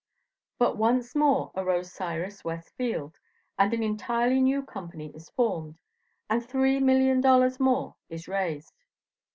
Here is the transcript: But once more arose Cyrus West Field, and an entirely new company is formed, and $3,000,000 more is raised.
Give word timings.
But 0.57 0.77
once 0.77 1.13
more 1.15 1.51
arose 1.55 1.93
Cyrus 1.93 2.43
West 2.43 2.75
Field, 2.75 3.19
and 3.59 3.71
an 3.71 3.83
entirely 3.83 4.41
new 4.41 4.63
company 4.65 5.11
is 5.13 5.29
formed, 5.29 5.77
and 6.27 6.41
$3,000,000 6.41 7.59
more 7.59 7.93
is 8.09 8.27
raised. 8.27 8.73